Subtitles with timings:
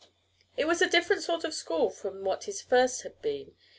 [0.57, 3.53] It was a different sort of school from what his first had been.